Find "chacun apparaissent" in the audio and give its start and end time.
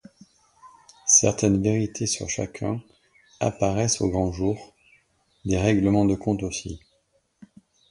2.27-4.01